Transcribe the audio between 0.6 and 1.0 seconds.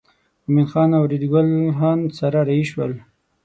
خان